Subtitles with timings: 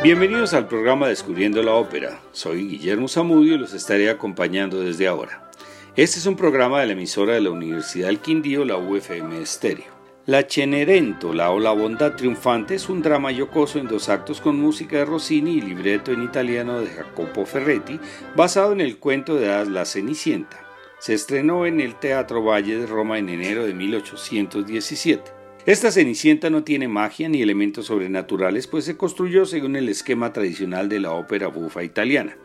[0.00, 2.20] Bienvenidos al programa Descubriendo la Ópera.
[2.30, 5.50] Soy Guillermo Zamudio y los estaré acompañando desde ahora.
[5.96, 9.98] Este es un programa de la emisora de la Universidad del Quindío, la UFM Estéreo.
[10.26, 14.98] La Cenerentola o La Bondad Triunfante es un drama yocoso en dos actos con música
[14.98, 17.98] de Rossini y libreto en italiano de Jacopo Ferretti,
[18.36, 20.60] basado en el cuento de La Cenicienta.
[21.00, 25.37] Se estrenó en el Teatro Valle de Roma en enero de 1817.
[25.66, 30.88] Esta Cenicienta no tiene magia ni elementos sobrenaturales, pues se construyó según el esquema tradicional
[30.88, 32.36] de la ópera bufa italiana.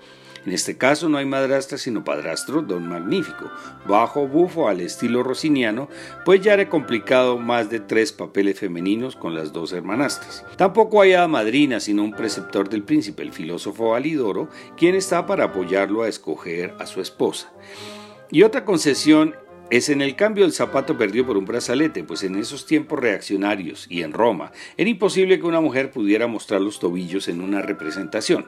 [0.46, 3.50] En este caso no hay madrastra sino padrastro, don magnífico,
[3.88, 5.88] bajo bufo al estilo rossiniano,
[6.26, 10.44] pues ya era complicado más de tres papeles femeninos con las dos hermanastras.
[10.58, 15.46] Tampoco hay a madrina sino un preceptor del príncipe, el filósofo Alidoro, quien está para
[15.46, 17.50] apoyarlo a escoger a su esposa.
[18.30, 19.36] Y otra concesión
[19.70, 23.88] es en el cambio el zapato perdido por un brazalete, pues en esos tiempos reaccionarios
[23.90, 28.48] y en Roma era imposible que una mujer pudiera mostrar los tobillos en una representación.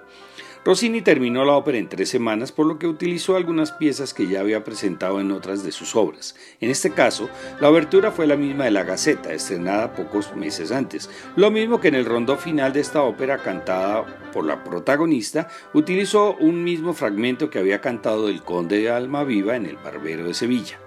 [0.66, 4.39] Rossini terminó la ópera en tres semanas, por lo que utilizó algunas piezas que ya
[4.39, 6.36] había presentado en otras de sus obras.
[6.59, 7.30] En este caso,
[7.61, 11.08] la obertura fue la misma de la Gaceta, estrenada pocos meses antes.
[11.36, 16.36] Lo mismo que en el rondó final de esta ópera cantada por la protagonista, utilizó
[16.39, 20.80] un mismo fragmento que había cantado el Conde de Almaviva en El Barbero de Sevilla.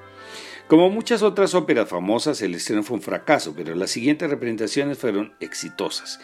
[0.68, 5.32] Como muchas otras óperas famosas, el estreno fue un fracaso, pero las siguientes representaciones fueron
[5.40, 6.20] exitosas.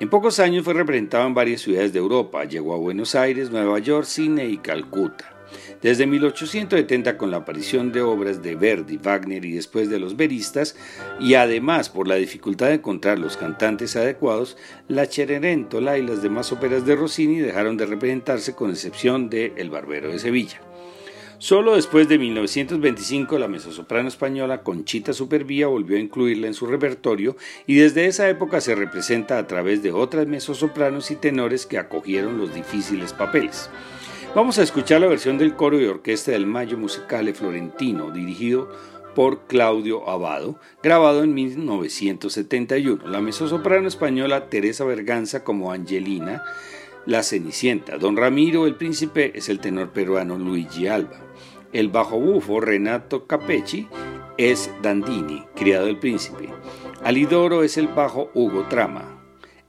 [0.00, 3.78] En pocos años fue representado en varias ciudades de Europa, llegó a Buenos Aires, Nueva
[3.78, 5.32] York, Cine y Calcuta.
[5.80, 10.74] Desde 1870, con la aparición de obras de Verdi, Wagner y después de los veristas,
[11.20, 14.56] y además por la dificultad de encontrar los cantantes adecuados,
[14.88, 19.70] la Cenerentola y las demás óperas de Rossini dejaron de representarse con excepción de El
[19.70, 20.60] Barbero de Sevilla.
[21.40, 27.36] Solo después de 1925 la mezzosoprano española Conchita Supervía volvió a incluirla en su repertorio
[27.64, 32.38] y desde esa época se representa a través de otras mezzosopranos y tenores que acogieron
[32.38, 33.70] los difíciles papeles.
[34.34, 38.68] Vamos a escuchar la versión del coro y orquesta del Mayo Musicale Florentino, dirigido
[39.14, 43.06] por Claudio Abado, grabado en 1971.
[43.06, 46.42] La mezzosoprano española Teresa Berganza como Angelina,
[47.08, 47.96] la Cenicienta.
[47.96, 51.18] Don Ramiro el Príncipe es el tenor peruano Luigi Alba.
[51.72, 53.88] El bajo bufo Renato Capecci
[54.36, 56.50] es Dandini, criado del príncipe.
[57.02, 59.22] Alidoro es el bajo Hugo Trama.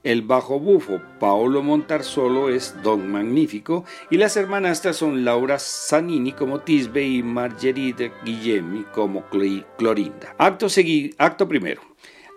[0.04, 6.60] El bajo bufo Paolo Montarsolo es Don Magnífico y las hermanastras son Laura Zanini como
[6.60, 9.24] Tisbe y Marguerite Guillemi como
[9.78, 10.36] Clorinda.
[10.38, 10.68] Acto,
[11.18, 11.89] acto primero.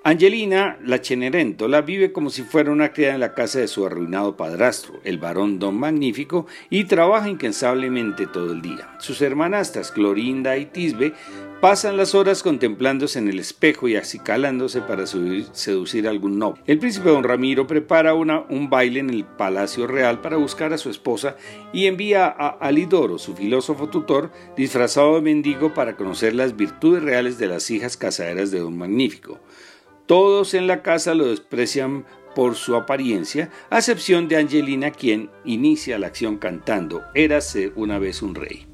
[0.04, 4.36] Angelina, la Cenerentola, vive como si fuera una criada en la casa de su arruinado
[4.36, 8.96] padrastro, el varón Don Magnífico, y trabaja incansablemente todo el día.
[8.98, 11.12] Sus hermanastras, Clorinda y Tisbe,
[11.60, 16.60] pasan las horas contemplándose en el espejo y acicalándose para seducir a algún novio.
[16.66, 20.78] El príncipe Don Ramiro prepara una, un baile en el Palacio Real para buscar a
[20.78, 21.36] su esposa
[21.72, 27.38] y envía a Alidoro, su filósofo tutor, disfrazado de mendigo para conocer las virtudes reales
[27.38, 29.38] de las hijas casaderas de Don Magnífico.
[30.06, 32.04] Todos en la casa lo desprecian
[32.34, 38.22] por su apariencia, a excepción de Angelina, quien inicia la acción cantando Érase una vez
[38.22, 38.71] un rey.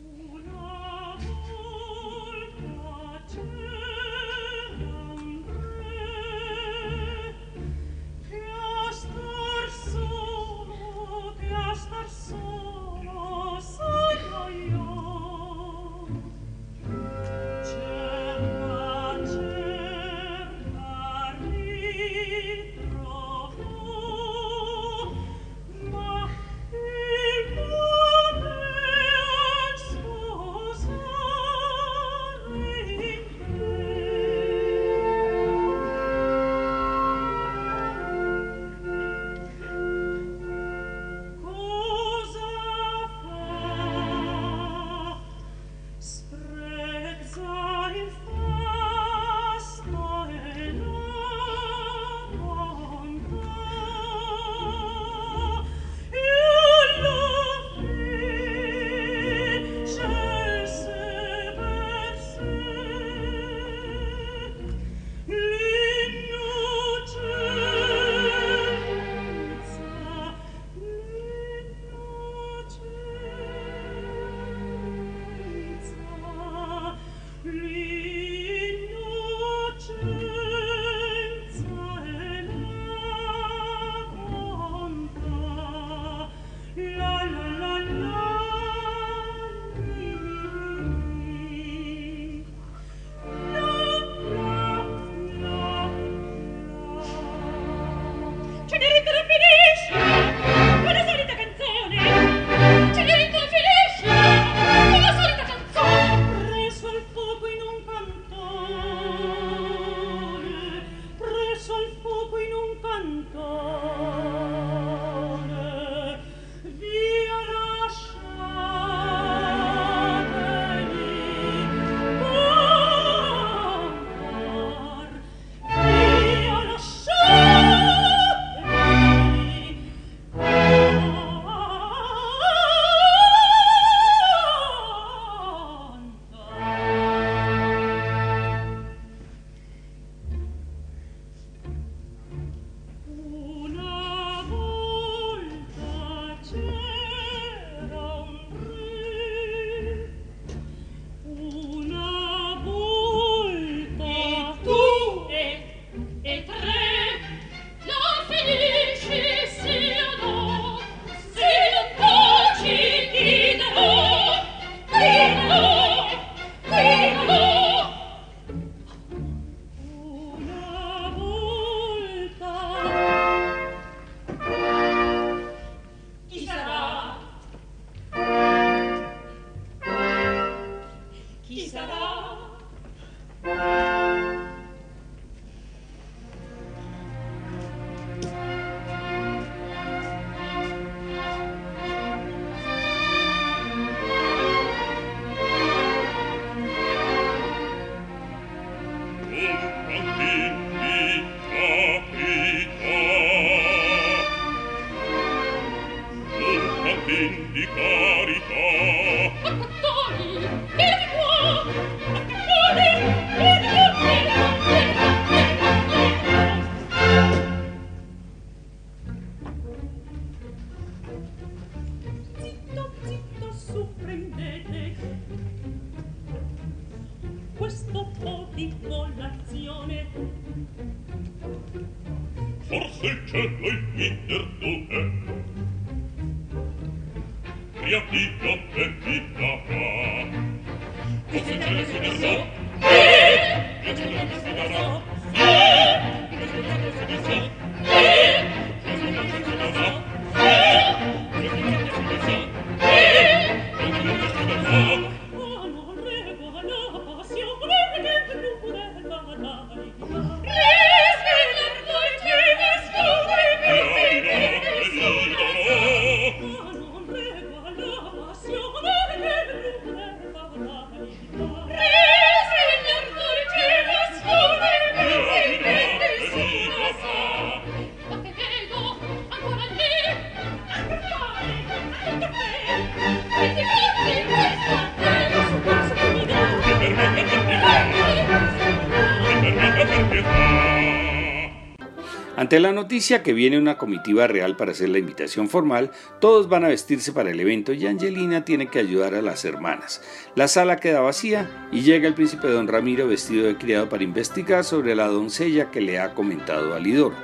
[292.98, 297.12] Noticia que viene una comitiva real para hacer la invitación formal, todos van a vestirse
[297.12, 300.02] para el evento y Angelina tiene que ayudar a las hermanas.
[300.34, 304.64] La sala queda vacía y llega el príncipe don Ramiro vestido de criado para investigar
[304.64, 307.14] sobre la doncella que le ha comentado a Lidoro.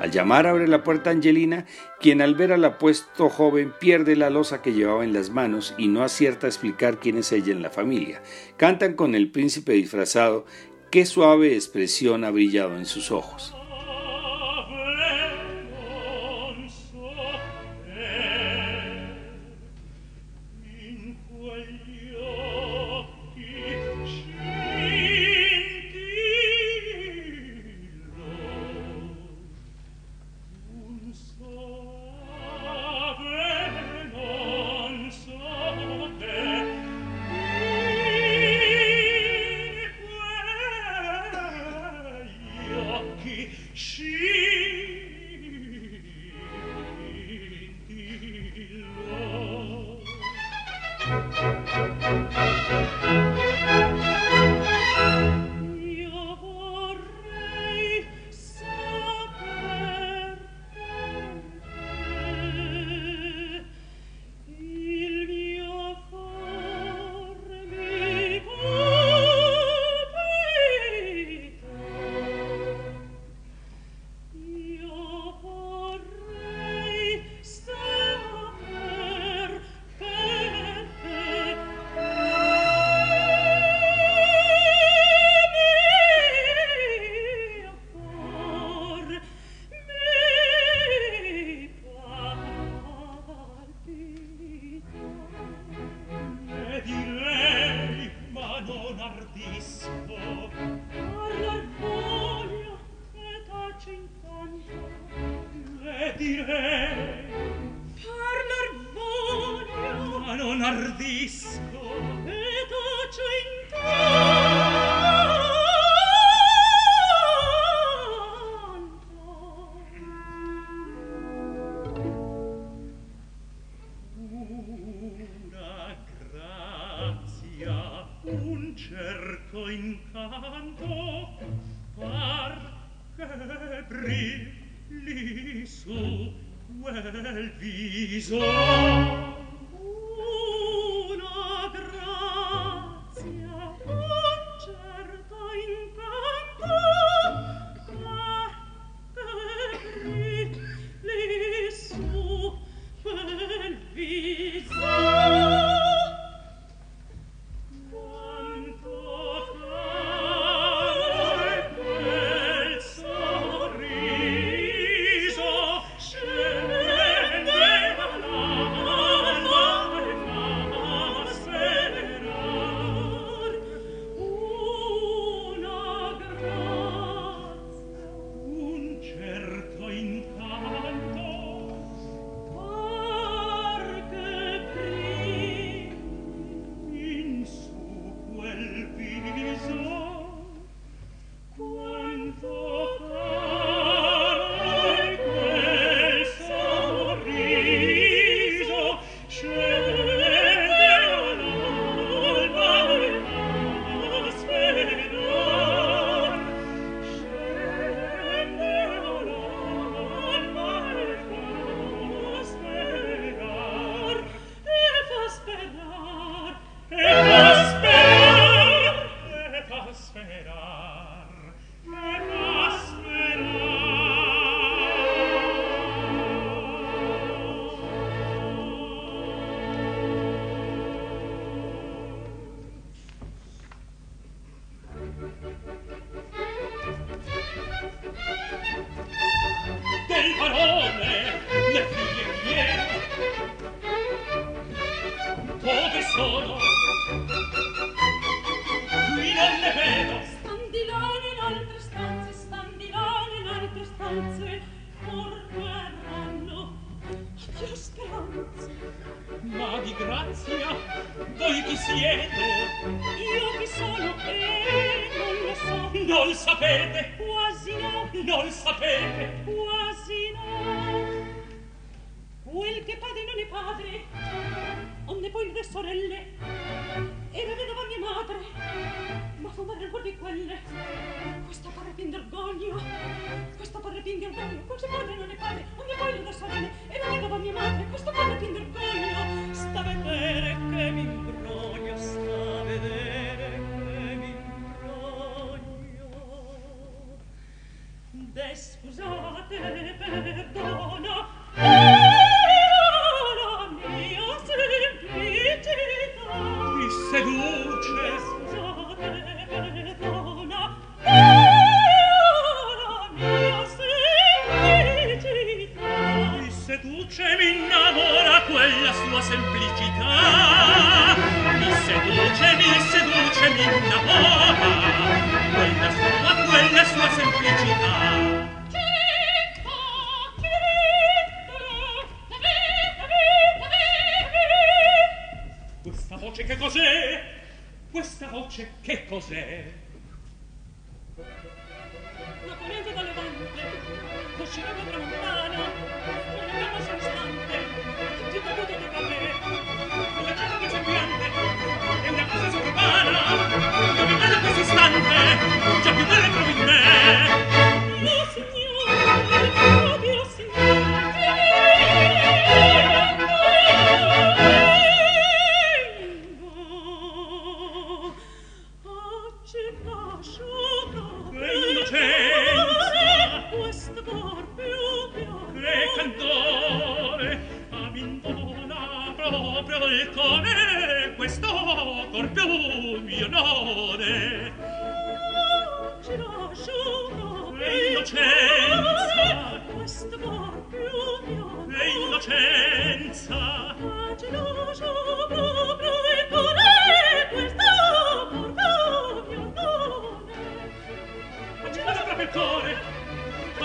[0.00, 1.66] Al llamar abre la puerta Angelina,
[2.00, 5.88] quien al ver al apuesto joven pierde la losa que llevaba en las manos y
[5.88, 8.22] no acierta a explicar quién es ella en la familia.
[8.56, 10.46] Cantan con el príncipe disfrazado,
[10.90, 13.54] qué suave expresión ha brillado en sus ojos.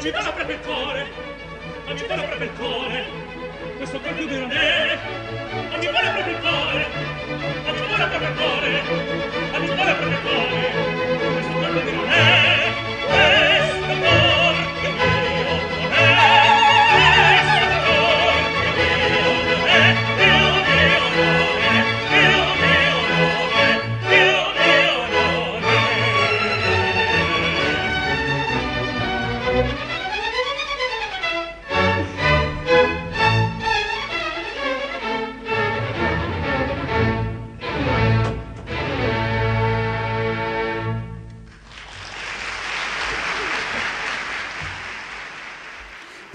[0.05, 1.05] ci dovrebbe il cuore.
[1.88, 3.05] Ma mi dovrebbe il cuore.
[3.77, 4.97] Questo col più vero me eh,
[5.69, 6.88] ma mi dovrebbe il cuore.
[7.65, 8.81] Ma mi dovrebbe il cuore.
[9.51, 11.33] Ma mi dovrebbe il cuore.
[11.33, 12.44] Questo col più vero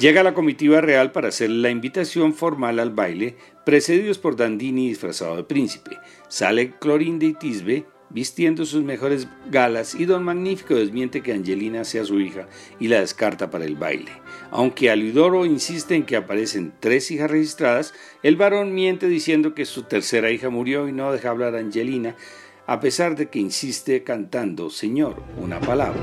[0.00, 5.36] Llega la comitiva real para hacer la invitación formal al baile, precedidos por Dandini disfrazado
[5.36, 5.98] de príncipe.
[6.26, 12.06] Sale Clorinde y Tisbe vistiendo sus mejores galas y don Magnífico desmiente que Angelina sea
[12.06, 14.10] su hija y la descarta para el baile.
[14.50, 17.92] Aunque Alidoro insiste en que aparecen tres hijas registradas,
[18.22, 22.16] el varón miente diciendo que su tercera hija murió y no deja hablar a Angelina,
[22.66, 26.00] a pesar de que insiste cantando, Señor, una palabra.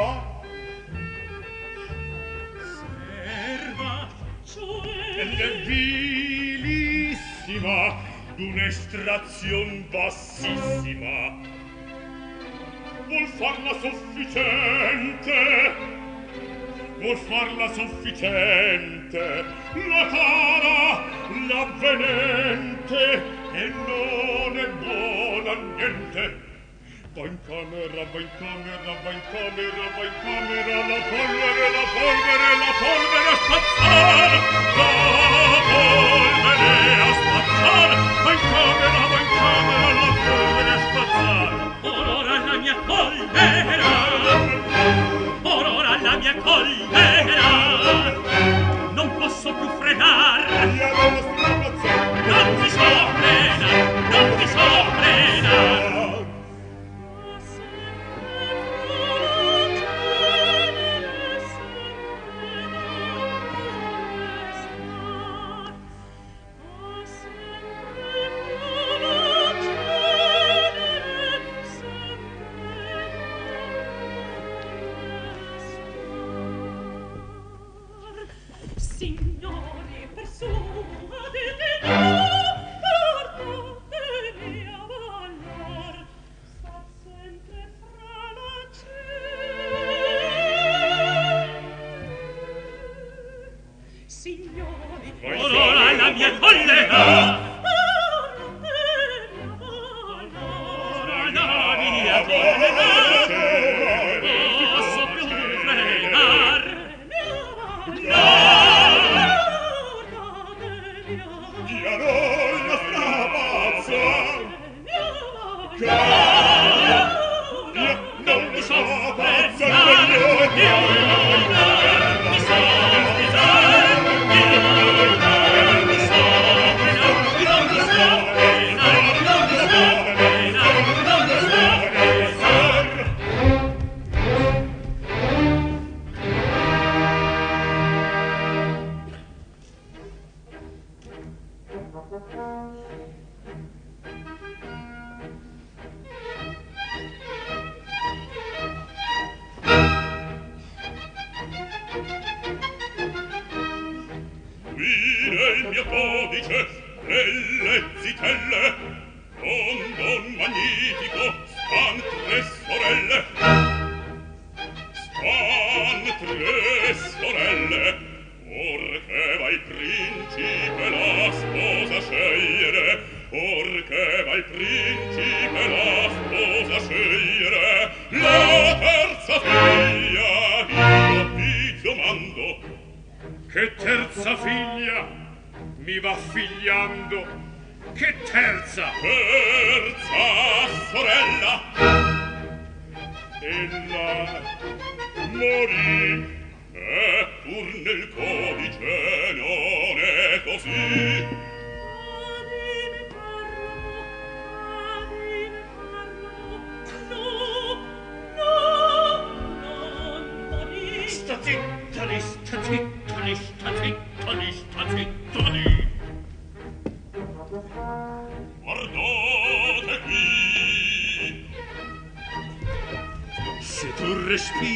[0.00, 0.24] serva.
[2.62, 4.08] Serva
[4.44, 6.98] cioè ed vilissima
[8.36, 11.18] d'un'estrazion bassissima.
[13.08, 15.38] Vuol farla sufficiente.
[16.98, 19.44] Vuol farla sufficiente.
[19.74, 21.04] La cara
[21.48, 23.02] l'avvenente
[23.52, 26.49] e non è buona niente.
[27.20, 31.84] Va in camera, va in camera, va in camera, va in camera, la polvere, la
[31.92, 34.32] polvere, la polvere a spazzar!
[34.78, 34.88] La
[35.68, 37.90] polvere a spazzar!
[38.24, 41.52] Va in camera, va in camera, la polvere a spazzar!
[41.82, 43.92] Orora la mia polvera!
[45.42, 47.50] Orora la mia polvera!
[48.94, 50.40] Non posso più frenar!
[50.72, 51.20] via non lo
[52.30, 52.88] Non ti so
[53.20, 53.60] frenar!
[54.08, 55.89] Non ti so frenar!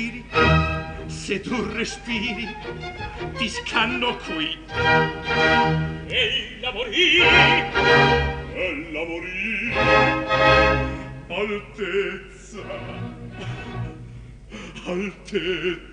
[0.04, 0.24] respiri,
[1.06, 2.48] se tu respiri,
[3.36, 4.58] ti scanno qui.
[6.08, 7.20] Ella morì,
[8.54, 9.72] ella morì,
[11.28, 12.62] altezza,
[14.86, 15.92] altezza.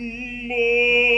[0.00, 1.17] More.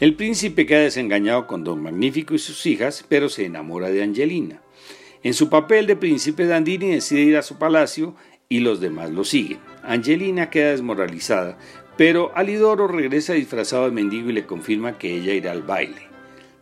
[0.00, 4.62] El príncipe queda desengañado con Don Magnífico y sus hijas, pero se enamora de Angelina.
[5.22, 8.14] En su papel de príncipe, Dandini decide ir a su palacio
[8.48, 9.58] y los demás lo siguen.
[9.82, 11.58] Angelina queda desmoralizada,
[11.98, 16.08] pero Alidoro regresa disfrazado de mendigo y le confirma que ella irá al baile.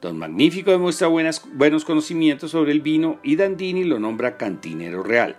[0.01, 5.37] Don Magnífico demuestra buenos conocimientos sobre el vino y Dandini lo nombra cantinero real.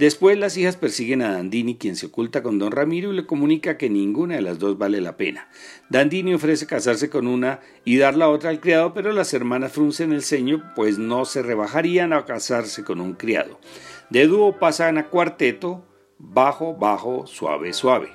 [0.00, 3.76] Después las hijas persiguen a Dandini, quien se oculta con don Ramiro y le comunica
[3.76, 5.50] que ninguna de las dos vale la pena.
[5.90, 10.14] Dandini ofrece casarse con una y dar la otra al criado, pero las hermanas fruncen
[10.14, 13.60] el ceño, pues no se rebajarían a casarse con un criado.
[14.08, 15.84] De dúo pasan a cuarteto,
[16.16, 18.08] bajo, bajo, suave, suave.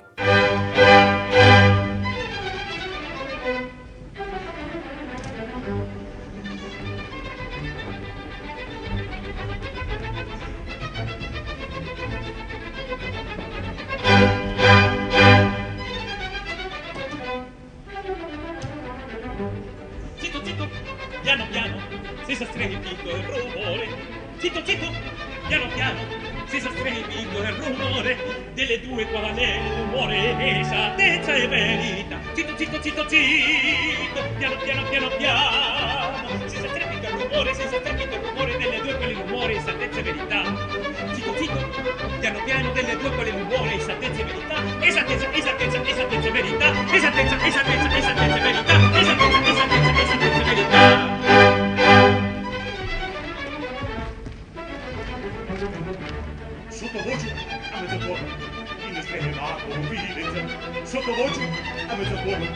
[25.47, 25.99] piano piano
[26.45, 28.17] si sostiene il vivo e il rumore
[28.53, 36.47] delle due quavanelle d'umore esattezza e verità zitto zitto zitto zitto piano piano piano piano
[36.47, 40.43] si sostrepita il rumore si sostrepita il rumore delle due quelle rumore esattezza e verità
[41.13, 41.69] zitto zitto
[42.19, 47.45] piano piano delle due quelle rumore esattezza e verità esattezza esattezza esattezza e verità esattezza
[47.45, 51.14] esattezza esattezza e verità esattezza esattezza esattezza e verità
[59.75, 60.39] confidenza
[60.83, 61.41] sotto voce
[61.87, 62.47] a mezzaforma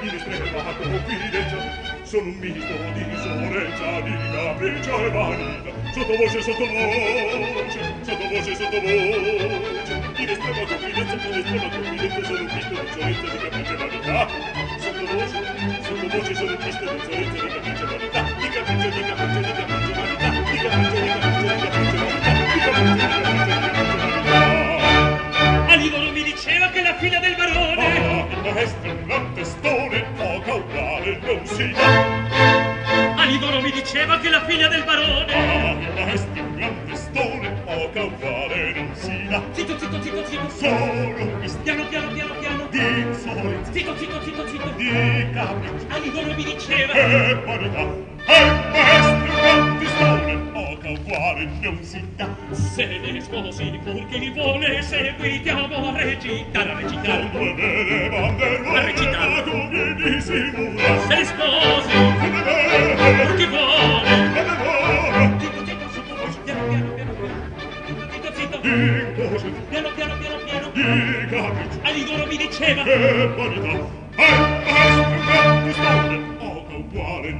[0.00, 1.56] in estrema confidenza
[2.02, 8.54] sono un mito di risorenza di capriccio e vanita sotto voce sotto vanità sottovoce sottovoce
[8.54, 13.72] sottovoce sottovoce in estrema confidenza in estrema confidenza sono un mito di risorenza di capriccio
[13.72, 14.26] e vanità.
[14.78, 15.40] Sottovoce
[15.80, 19.52] sottovoce sono un mito di risorenza di capriccio e vanità di capriccio di capriccio di
[19.52, 21.35] capriccio e vanità di capriccio di capriccio.
[26.98, 27.84] figlia del barone.
[28.08, 34.44] Oh, oh, est un testone poca uguale non si dà Alidoro mi diceva che la
[34.44, 35.32] figlia del barone.
[35.34, 40.48] Oh, est un gran testone poca uguale non si dà zitto zitto zitto zitto.
[40.48, 42.66] Solo questo piano piano piano piano.
[42.70, 43.58] di sole.
[43.70, 44.68] Zitto zitto zitto zitto.
[44.76, 46.92] Di capo Alidoro mi diceva.
[46.92, 47.78] Eh, che parità
[48.24, 54.30] è eh, questo un gran testone uguale non si dà se ne sposi con chi
[54.30, 57.30] vuole seguitiamo a recitare a recitare.
[57.32, 59.42] Con due banderole a recitare.
[59.44, 61.96] con chi dissimula se ne sposi
[63.16, 64.44] con chi vuole.
[69.68, 72.82] Piano piano piano piano Dica A Ligoro mi diceva.
[72.82, 74.04] Che vanità.
[74.16, 74.32] Ai
[74.64, 74.75] ai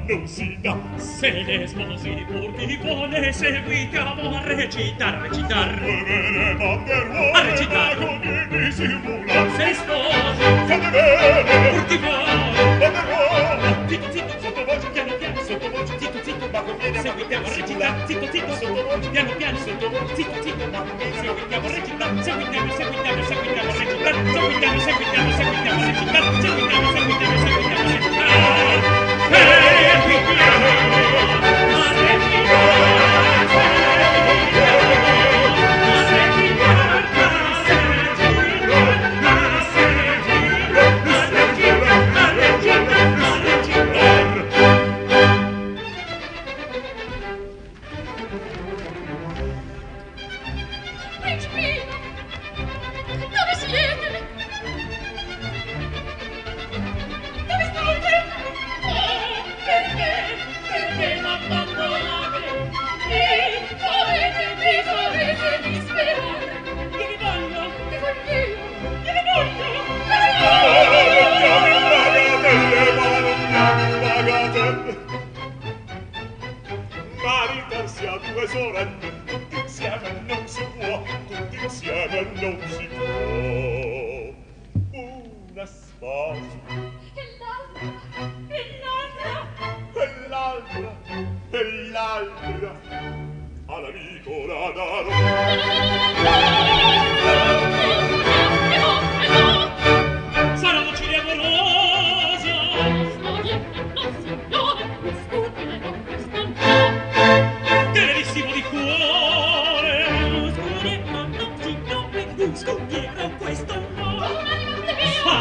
[0.09, 4.15] non si dà se l'esposi pur mi vuole seguite a
[4.45, 11.97] recitar recitar a banderuole a recitar come mi simula se sposi fate bene pur ti
[11.99, 18.07] vuole banderuole zitto zitto sottovoce piano piano sottovoce zitto zitto ma conviene seguitiamo a recitare
[18.07, 23.23] zitto zitto sottovoce piano piano sottovoce zitto zitto ma conviene seguitiamo a recitare seguitiamo seguitiamo
[23.23, 29.66] seguitiamo a recitare seguitiamo seguitiamo seguitiamo a recitare seguitiamo seguitiamo seguitiamo a recitare Hey!
[29.79, 31.56] Repitiamo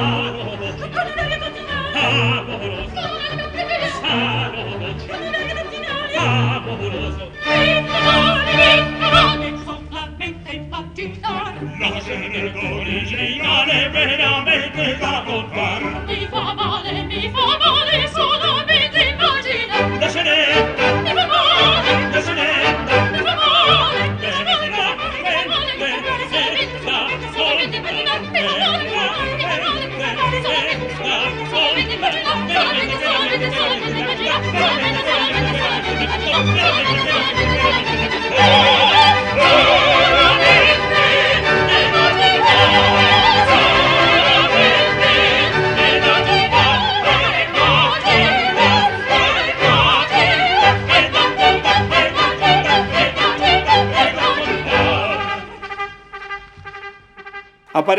[0.02, 0.25] now.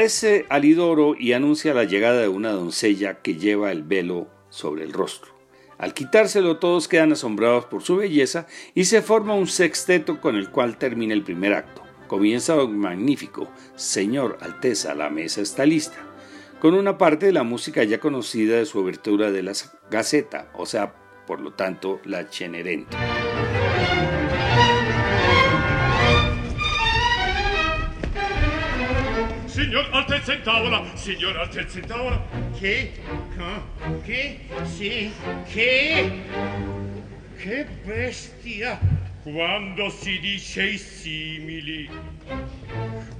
[0.07, 4.93] Aparece Alidoro y anuncia la llegada de una doncella que lleva el velo sobre el
[4.93, 5.33] rostro.
[5.79, 10.53] Al quitárselo todos quedan asombrados por su belleza y se forma un sexteto con el
[10.53, 11.83] cual termina el primer acto.
[12.07, 15.99] Comienza un magnífico Señor Alteza, la mesa está lista,
[16.61, 19.55] con una parte de la música ya conocida de su abertura de la
[19.91, 20.95] Gaceta, o sea,
[21.27, 22.97] por lo tanto, la Cenerente.
[29.57, 32.23] Signor Altezza in tavola, signor Altezza in tavola.
[32.59, 32.93] Che?
[34.05, 34.39] Che?
[34.65, 35.11] Sì,
[35.51, 36.13] che?
[37.39, 38.79] Che bestia!
[39.23, 41.89] Quando si dice i simili,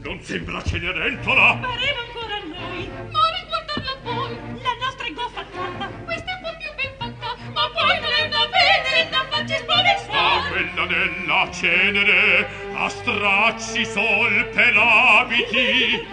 [0.03, 1.55] non sembra Cenerentola?
[1.55, 2.87] Pareva ancora a noi.
[3.11, 5.87] Ma riguardarla poi, la nostra è goffa tratta.
[6.05, 9.55] Questa è un po' più ben fatta, ma poi non è da vedere, da farci
[9.57, 10.51] spaventare.
[10.51, 12.47] Quella della cenere,
[12.87, 16.07] a stracci sol per abiti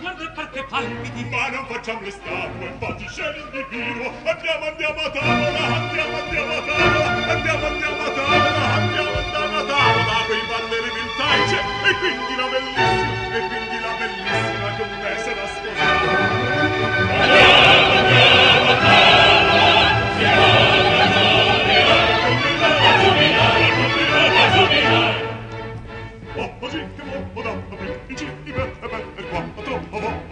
[0.00, 1.24] guarda parte palpiti.
[1.24, 6.62] Ma non facciamo le statue fatisceri un divino andiamo andiamo a tavola andiamo andiamo a
[6.62, 12.46] tavola andiamo andiamo a tavola andiamo andiamo a tavola quei balleri vintage e quindi la
[12.52, 16.06] bellissima e quindi la bellissima commessa da sposare
[17.22, 17.51] andiamo
[27.34, 28.52] trovo da me, in cima e
[29.14, 30.31] per qua trovo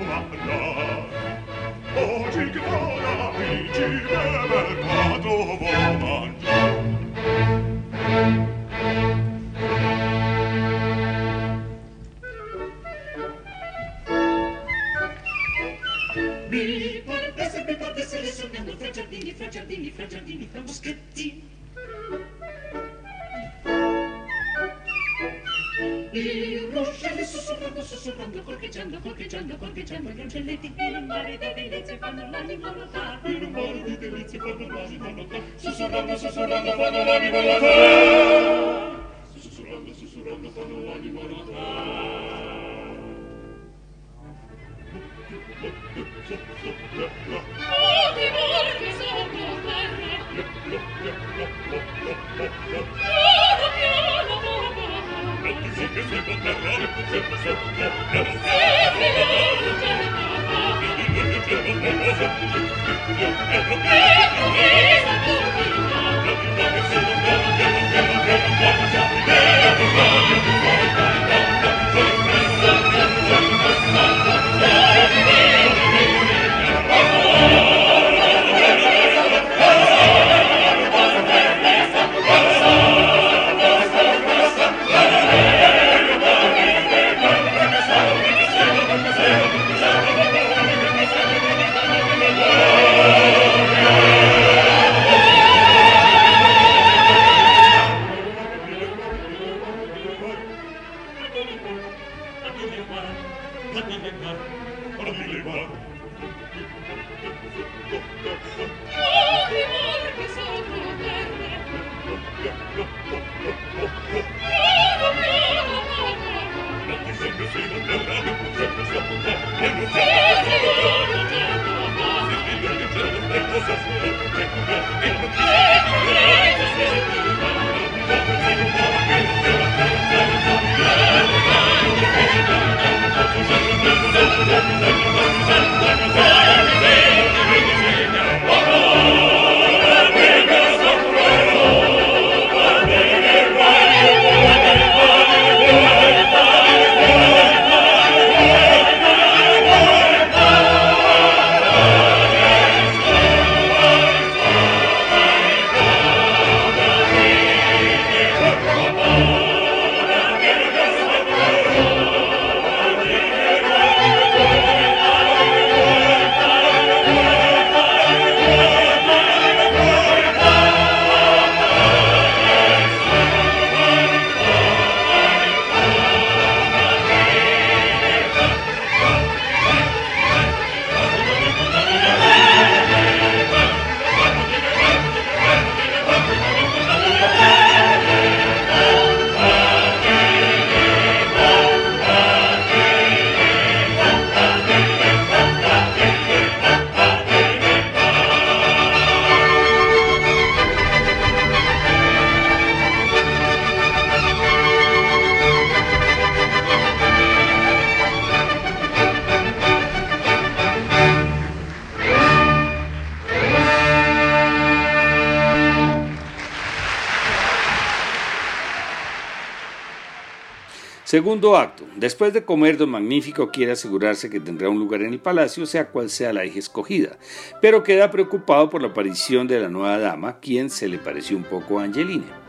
[221.11, 221.85] Segundo acto.
[221.97, 225.89] Después de comer, don Magnífico quiere asegurarse que tendrá un lugar en el palacio, sea
[225.89, 227.19] cual sea la hija escogida,
[227.61, 231.43] pero queda preocupado por la aparición de la nueva dama, quien se le pareció un
[231.43, 232.41] poco a Angelina.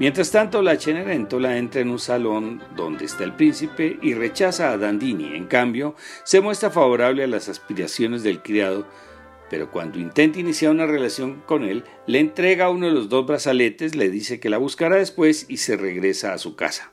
[0.00, 4.76] Mientras tanto, la Cenerentola entra en un salón donde está el príncipe y rechaza a
[4.76, 5.36] Dandini.
[5.36, 5.94] En cambio,
[6.24, 8.88] se muestra favorable a las aspiraciones del criado,
[9.50, 13.94] pero cuando intenta iniciar una relación con él, le entrega uno de los dos brazaletes,
[13.94, 16.90] le dice que la buscará después y se regresa a su casa.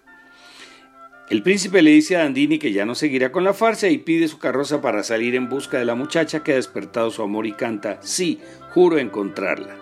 [1.29, 4.29] El príncipe le dice a Dandini que ya no seguirá con la farsa y pide
[4.29, 7.51] su carroza para salir en busca de la muchacha que ha despertado su amor y
[7.51, 9.75] canta, sí, juro encontrarla.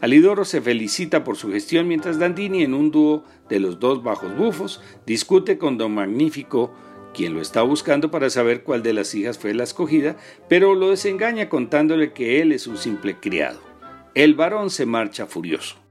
[0.00, 4.36] Alidoro se felicita por su gestión mientras Dandini en un dúo de los dos bajos
[4.36, 6.74] bufos discute con Don Magnífico,
[7.14, 10.16] quien lo está buscando para saber cuál de las hijas fue la escogida,
[10.48, 13.60] pero lo desengaña contándole que él es un simple criado.
[14.14, 15.81] El varón se marcha furioso.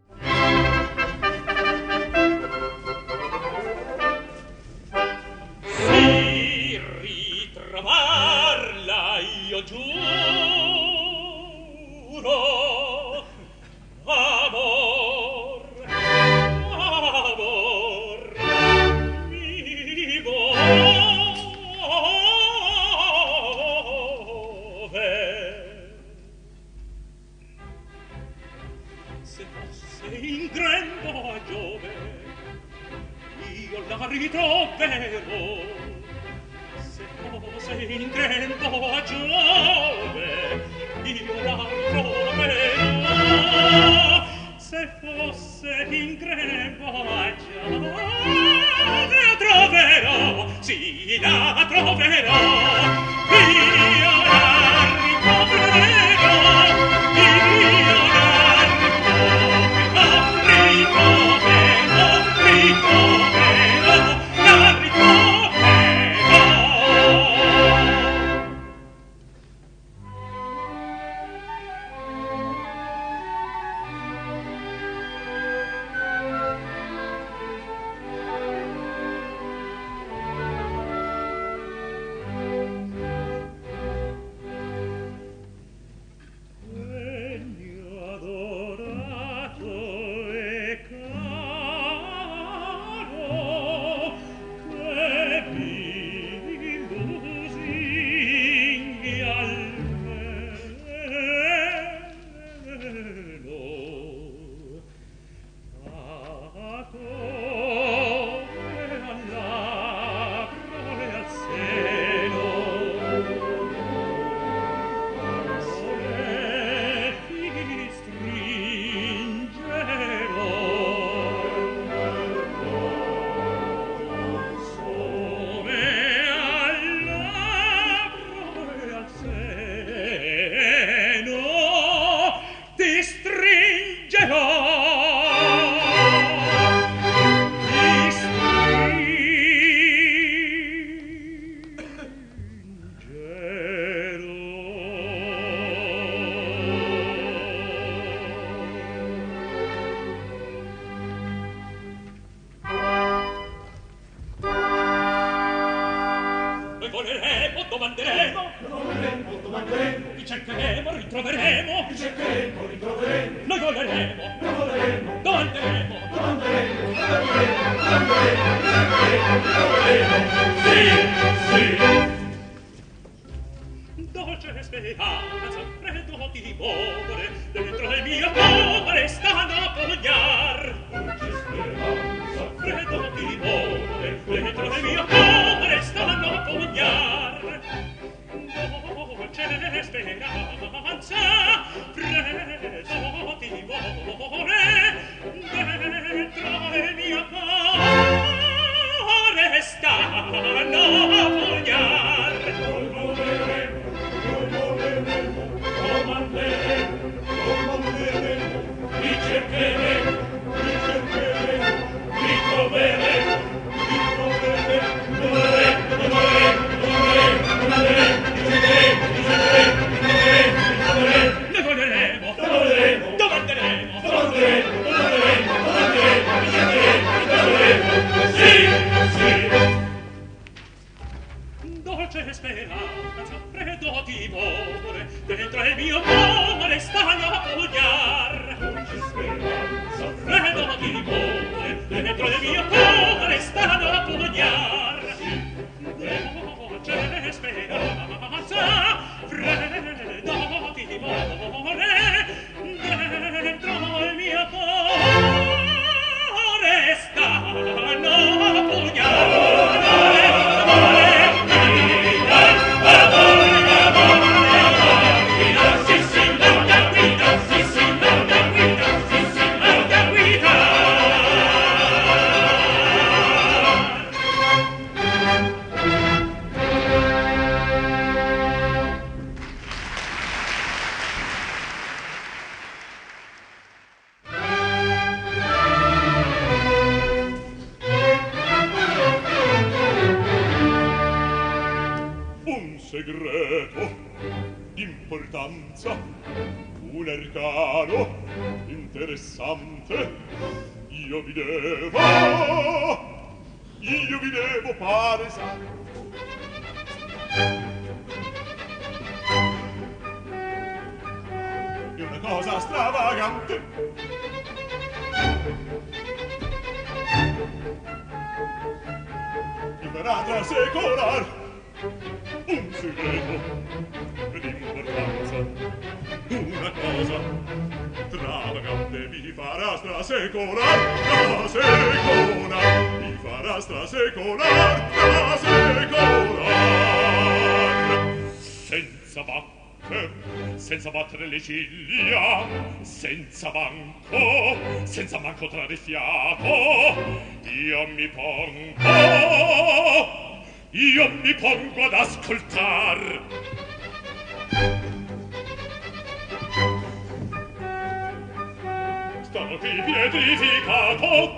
[359.58, 361.36] qui pietrificato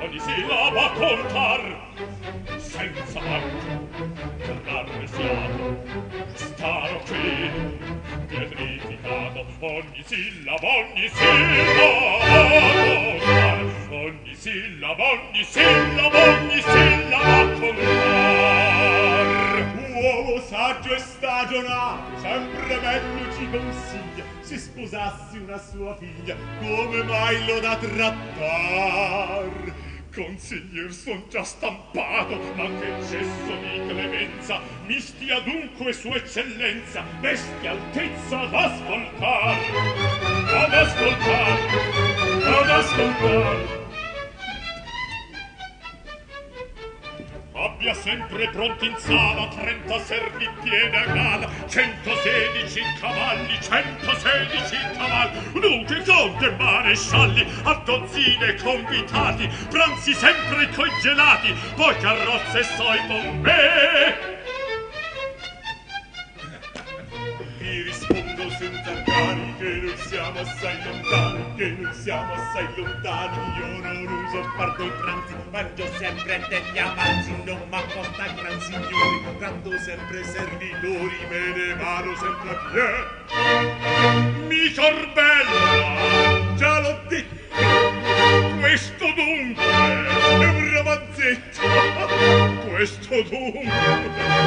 [0.00, 1.62] ogni sillaba contar
[2.58, 3.88] senza atto
[4.64, 5.82] trarre il fiato
[6.34, 7.50] staro qui
[8.26, 12.36] pietrificato ogni sillaba ogni sillaba
[12.84, 13.74] contar.
[13.90, 18.05] Ogni sillaba ogni sillaba ogni sillaba contar
[21.56, 29.74] milionario sempre meglio ci consiglia se sposassi una sua figlia come mai lo da trattar?
[30.14, 34.60] Consiglier son già stampato ma che cesso di clemenza!
[34.86, 39.58] Mi stia dunque sua eccellenza bestia altezza ad ascoltar!
[40.54, 41.58] Ad ascoltar!
[42.44, 43.85] Ad ascoltar!
[47.66, 56.50] abbia sempre pronti in sala 30 servitiere a gala 116 cavalli 116 cavalli nuche conte
[56.50, 64.34] marescialli a dozzine convitati pranzi sempre coi gelati poi carrozze soi con me
[67.58, 68.15] rispondo
[68.58, 74.52] senza cari che noi siamo assai lontani, che noi siamo assai lontani, io non uso
[74.56, 81.52] parto i pranzi, Mangio sempre degli avanzi, non m'accosta gran signori, dando sempre servitori, me
[81.54, 83.04] ne vado sempre a piedi.
[84.46, 87.34] Mi corbella, Già l'ho detto,
[88.60, 91.60] questo dunque, è un romanzetto,
[92.68, 93.70] questo dunque,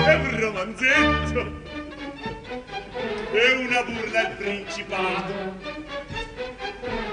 [0.05, 1.68] è un romanzetto,
[3.31, 5.33] e una burla al principato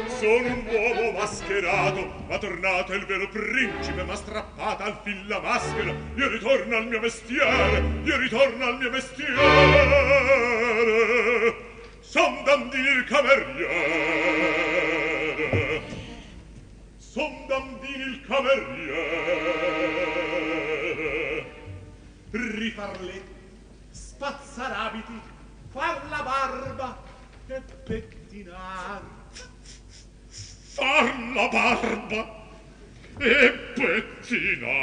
[0.06, 5.94] sono un uomo mascherato ma tornato il vero principe ma strappata al fil la maschera
[6.14, 9.34] io ritorno al mio mestiere io ritorno al mio mestiere.
[12.00, 13.74] Son dandini il cameriere.
[16.96, 19.04] Son dandini il cameriere.
[22.30, 23.35] Rifarletto
[24.16, 25.20] spazzar abiti,
[25.72, 26.96] far la barba
[27.48, 29.02] e pettinar.
[30.74, 32.48] Far la barba
[33.18, 34.74] e pettinar.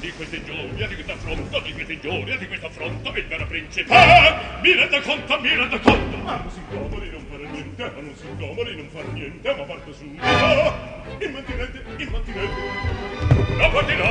[0.00, 3.94] Di queste gioia, di questa affronto, di queste gioia, di questa affronto, il vero principe.
[3.94, 6.16] Ah, mi rendo conto, mi rendo conto.
[6.16, 9.62] Ma non si incomodi, non fare niente, ma non si incomodi, non fare niente, ma
[9.64, 10.16] parto su.
[10.20, 10.74] Ah,
[11.18, 13.56] immantinente, immantinente.
[13.58, 14.08] La partirà,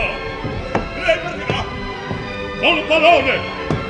[0.94, 1.87] lei partirà.
[2.60, 3.40] Col pallone,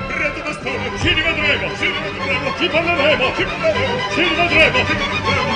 [0.07, 4.85] prende bastone, ci rivedremo, ci rivedremo, ci parleremo, ci parleremo, ci rivedremo,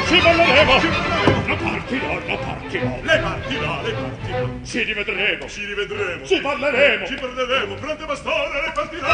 [0.08, 0.80] ci parleremo.
[0.80, 1.40] ci parleremo.
[1.48, 3.82] La partirà, la partirà, Lei partirà,
[4.64, 7.06] ci rivedremo, ci rivedremo, ci parleremo.
[7.06, 9.08] ci parleremo, prende bastone, lei partirà,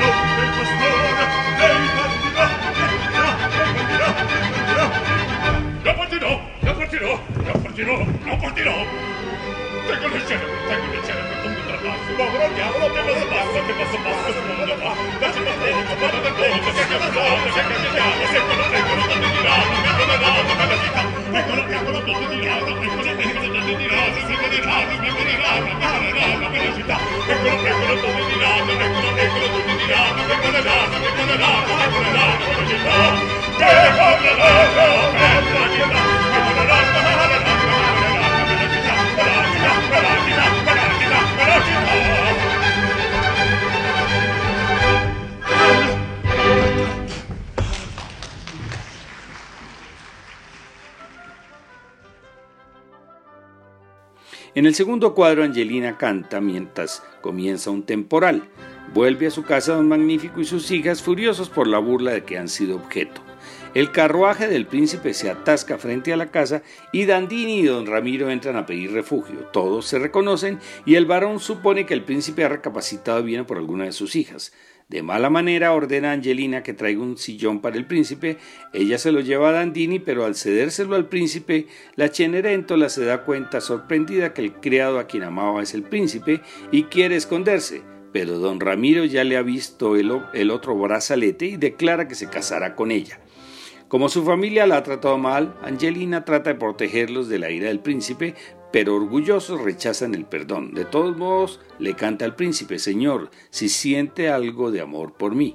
[0.00, 1.12] rompe il bastone,
[1.58, 4.12] lei partirà, lei partirà, lei partirà.
[5.82, 8.86] La partirò, la partirò, la partirò, la partirò.
[9.86, 11.33] Tengo le tengo le scene
[12.14, 16.30] povero diavolo che cosa passa che cosa passa sul mondo ma facciamo bene guarda da
[16.30, 20.16] bene che siamo forti che capiamo se quello che quello tanto di là che come
[20.22, 21.02] là come la vita
[21.34, 24.20] e quello che quello tanto di là e quello che quello tanto di là se
[24.30, 27.70] se di là se se di là ma la là la velocità e quello che
[27.82, 31.10] quello tanto di là e quello che quello tanto di là e quello là e
[31.14, 32.94] quello là e quello là la velocità
[33.58, 35.98] che come la la velocità
[36.30, 37.62] e quello là la la la la la
[38.24, 40.63] la velocità la la la la la
[54.64, 58.44] En el segundo cuadro, Angelina canta mientras comienza un temporal.
[58.94, 62.38] Vuelve a su casa don Magnífico y sus hijas furiosos por la burla de que
[62.38, 63.20] han sido objeto.
[63.74, 66.62] El carruaje del príncipe se atasca frente a la casa
[66.92, 69.40] y Dandini y don Ramiro entran a pedir refugio.
[69.52, 73.58] Todos se reconocen y el varón supone que el príncipe ha recapacitado y viene por
[73.58, 74.54] alguna de sus hijas.
[74.88, 78.36] De mala manera ordena a Angelina que traiga un sillón para el príncipe,
[78.74, 81.66] ella se lo lleva a Dandini, pero al cedérselo al príncipe,
[81.96, 86.42] la Cenerentola se da cuenta sorprendida que el criado a quien amaba es el príncipe
[86.70, 87.82] y quiere esconderse,
[88.12, 92.28] pero don Ramiro ya le ha visto el, el otro brazalete y declara que se
[92.28, 93.20] casará con ella.
[93.88, 97.80] Como su familia la ha tratado mal, Angelina trata de protegerlos de la ira del
[97.80, 98.34] príncipe,
[98.74, 100.74] pero orgullosos rechazan el perdón.
[100.74, 105.54] De todos modos, le canta al príncipe, Señor, si siente algo de amor por mí.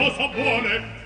[0.00, 0.99] cosa buone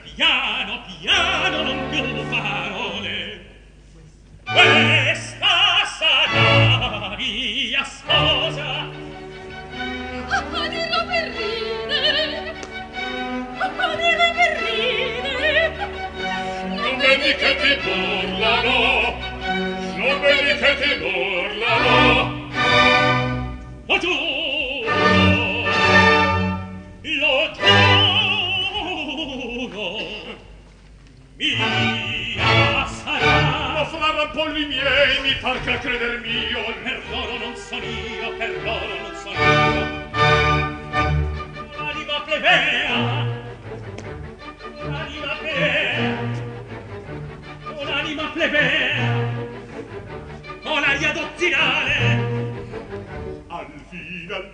[54.31, 54.49] al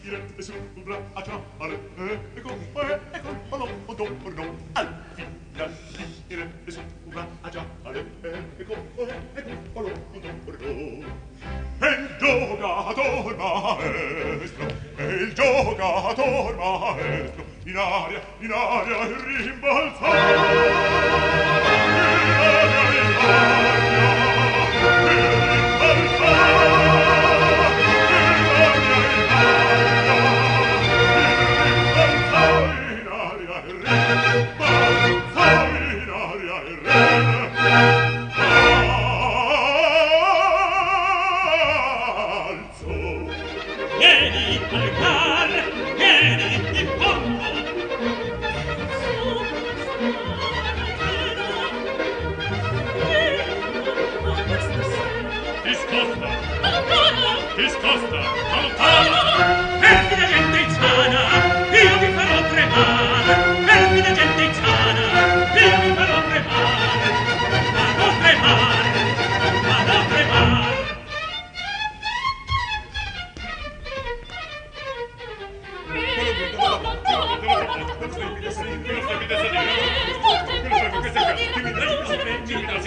[0.00, 0.52] tirette su
[0.82, 1.78] bla a ciare
[2.34, 5.02] e come e come lo torno al
[5.56, 5.70] al
[6.26, 8.04] tirette su bla a ciare
[8.56, 8.82] e come
[9.34, 9.42] e
[9.72, 11.22] come lo torno
[11.78, 20.34] el giocator maestro el giocator maestro in aria in aria rimbalzare
[22.24, 23.74] in aria in aria
[25.54, 26.73] rimbalzare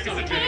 [0.08, 0.47] Let's go,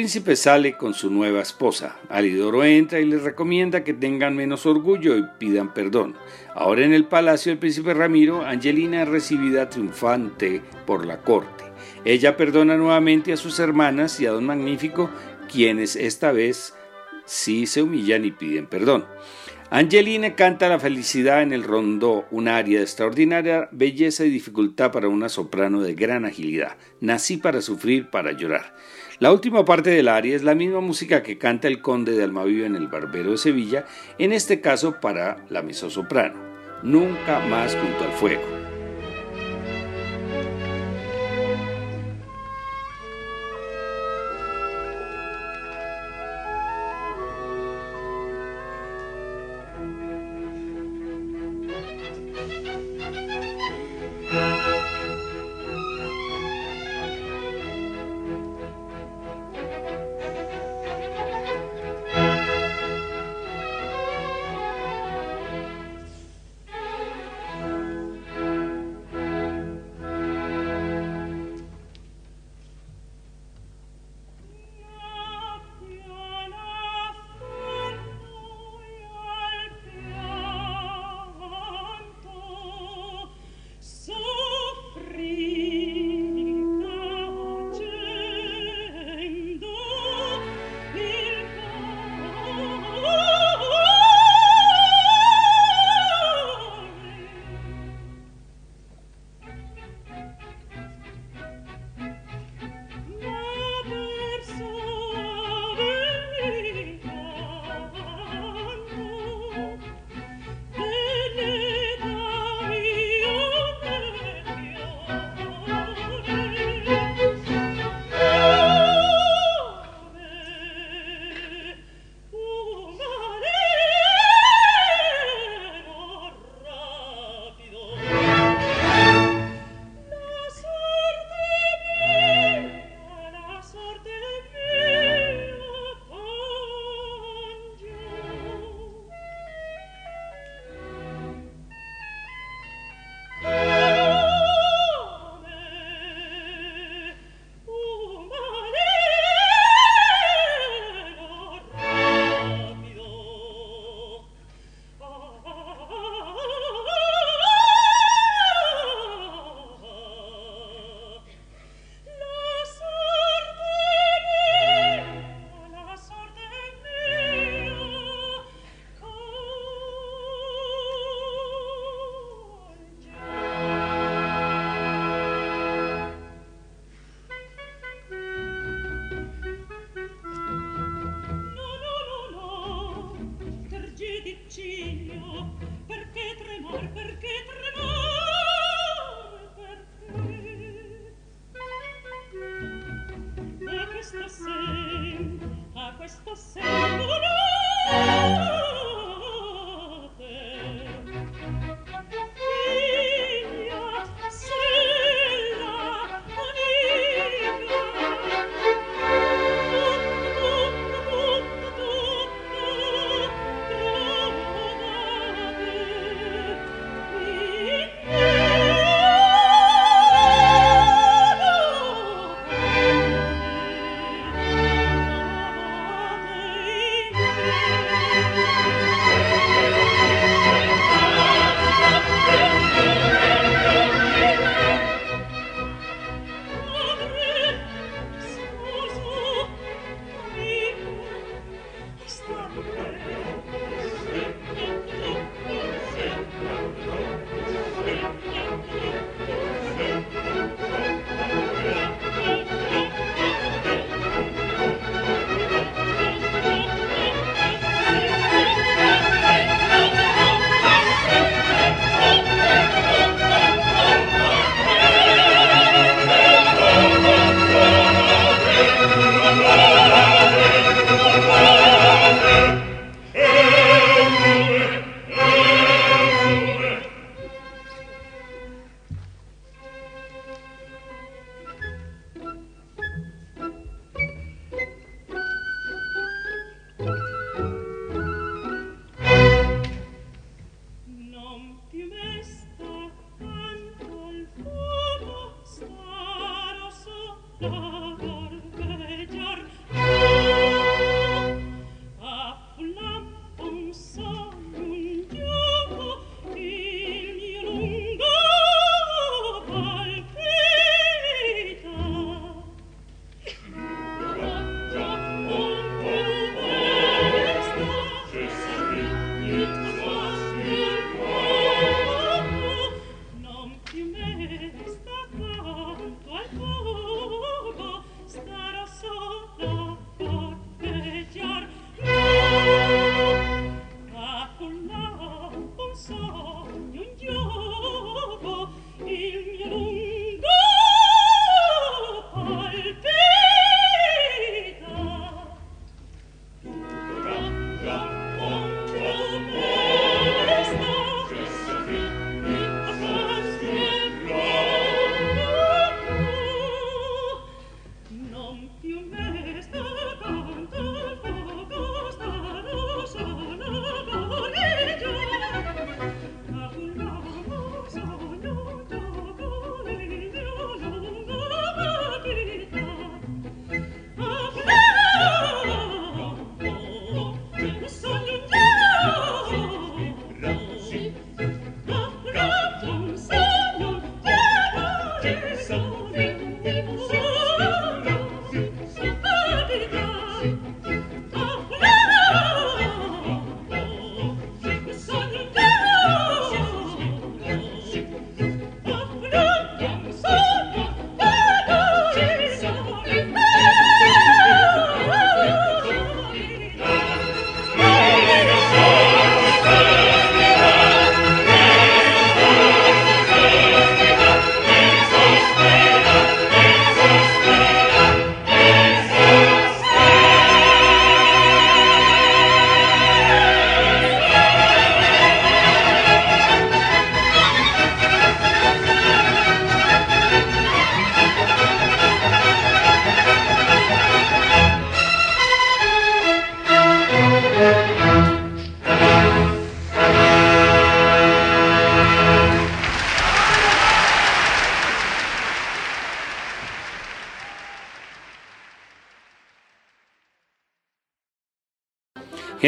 [0.00, 1.98] príncipe sale con su nueva esposa.
[2.08, 6.16] Alidoro entra y les recomienda que tengan menos orgullo y pidan perdón.
[6.54, 11.64] Ahora en el palacio del príncipe Ramiro, Angelina es recibida triunfante por la corte.
[12.06, 15.10] Ella perdona nuevamente a sus hermanas y a Don Magnífico,
[15.52, 16.72] quienes esta vez
[17.26, 19.04] sí se humillan y piden perdón.
[19.68, 25.08] Angelina canta la felicidad en el rondó, un aria de extraordinaria belleza y dificultad para
[25.08, 26.78] una soprano de gran agilidad.
[27.00, 28.74] Nací para sufrir, para llorar.
[29.20, 32.66] La última parte del aria es la misma música que canta el conde de Almaviva
[32.66, 33.84] en el Barbero de Sevilla,
[34.16, 36.40] en este caso para la mezzosoprano.
[36.82, 38.69] Nunca más junto al fuego.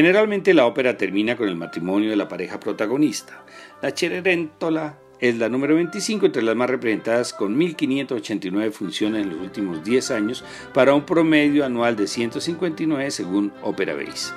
[0.03, 3.45] Generalmente la ópera termina con el matrimonio de la pareja protagonista.
[3.83, 9.41] La Cenerentola es la número 25 entre las más representadas con 1.589 funciones en los
[9.41, 10.45] últimos 10 años
[10.75, 14.33] para un promedio anual de 159 según Opera Base.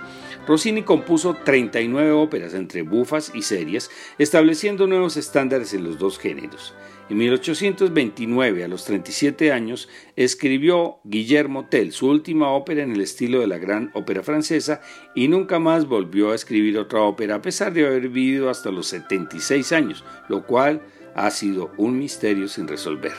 [0.48, 3.90] Rossini compuso 39 óperas entre bufas y serias,
[4.20, 6.76] estableciendo nuevos estándares en los dos géneros.
[7.08, 13.42] En 1829, a los 37 años, escribió Guillermo Tell, su última ópera en el estilo
[13.42, 14.82] de la gran ópera francesa,
[15.14, 18.88] y nunca más volvió a escribir otra ópera a pesar de haber vivido hasta los
[18.88, 20.82] 76 años, lo cual
[21.14, 23.14] ha sido un misterio sin resolver.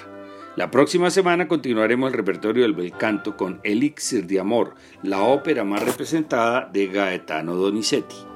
[0.56, 4.74] La próxima semana continuaremos el repertorio del bel canto con Elixir de Amor,
[5.04, 8.35] la ópera más representada de Gaetano Donizetti.